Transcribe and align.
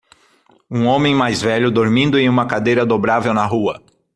Um 0.67 0.87
homem 0.87 1.13
mais 1.13 1.43
velho 1.43 1.69
dormindo 1.69 2.17
em 2.17 2.27
uma 2.27 2.47
cadeira 2.47 2.83
dobrável 2.83 3.35
na 3.35 3.45
rua. 3.45 3.83